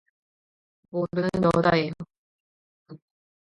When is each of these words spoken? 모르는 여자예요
모르는 0.91 1.29
여자예요 1.45 1.93